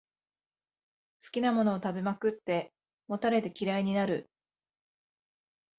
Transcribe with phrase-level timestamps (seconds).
[1.21, 2.73] 好きなものを食べまくって、
[3.07, 4.31] もたれて嫌いになる